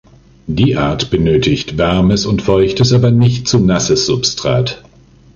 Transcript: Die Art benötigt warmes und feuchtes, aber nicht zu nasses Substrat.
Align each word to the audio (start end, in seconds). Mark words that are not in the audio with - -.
Die 0.47 0.77
Art 0.77 1.11
benötigt 1.11 1.77
warmes 1.77 2.25
und 2.25 2.41
feuchtes, 2.41 2.91
aber 2.91 3.11
nicht 3.11 3.47
zu 3.47 3.59
nasses 3.59 4.07
Substrat. 4.07 4.83